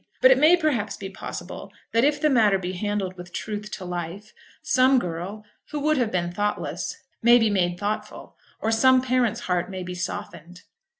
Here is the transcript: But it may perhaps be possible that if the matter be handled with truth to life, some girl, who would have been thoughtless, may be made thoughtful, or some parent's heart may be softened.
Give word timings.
But 0.19 0.31
it 0.31 0.39
may 0.39 0.57
perhaps 0.57 0.97
be 0.97 1.11
possible 1.11 1.71
that 1.91 2.03
if 2.03 2.19
the 2.19 2.29
matter 2.31 2.57
be 2.57 2.73
handled 2.73 3.15
with 3.15 3.31
truth 3.31 3.69
to 3.73 3.85
life, 3.85 4.33
some 4.63 4.97
girl, 4.97 5.45
who 5.69 5.79
would 5.79 5.97
have 5.97 6.11
been 6.11 6.31
thoughtless, 6.31 6.97
may 7.21 7.37
be 7.37 7.51
made 7.51 7.77
thoughtful, 7.77 8.35
or 8.59 8.71
some 8.71 9.03
parent's 9.03 9.41
heart 9.41 9.69
may 9.69 9.83
be 9.83 9.93
softened. 9.93 10.63